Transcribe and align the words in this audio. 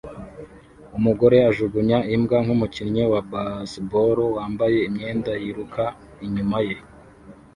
Umugore 0.97 1.37
ajugunya 1.49 1.97
imbwa 2.15 2.37
nkumukinnyi 2.43 3.03
wa 3.11 3.21
baseball 3.31 4.17
wambaye 4.35 4.77
imyenda 4.87 5.31
yiruka 5.43 5.83
inyuma 6.25 6.57
ye 6.67 6.77